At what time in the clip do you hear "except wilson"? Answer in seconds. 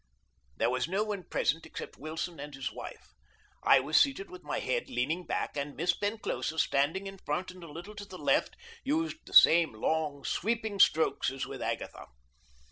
1.67-2.39